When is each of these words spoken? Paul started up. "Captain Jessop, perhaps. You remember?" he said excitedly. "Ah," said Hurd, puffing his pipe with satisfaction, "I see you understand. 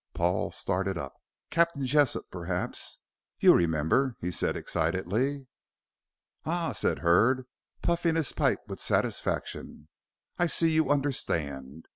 Paul 0.15 0.51
started 0.51 0.97
up. 0.97 1.13
"Captain 1.51 1.85
Jessop, 1.85 2.31
perhaps. 2.31 3.03
You 3.39 3.53
remember?" 3.53 4.15
he 4.19 4.31
said 4.31 4.57
excitedly. 4.57 5.45
"Ah," 6.43 6.71
said 6.71 6.97
Hurd, 7.05 7.45
puffing 7.83 8.15
his 8.15 8.31
pipe 8.33 8.61
with 8.65 8.79
satisfaction, 8.79 9.89
"I 10.39 10.47
see 10.47 10.71
you 10.71 10.89
understand. 10.89 11.87